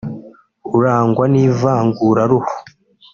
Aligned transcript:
urangwa 0.77 1.25
n’ivanguraruhu 1.33 2.51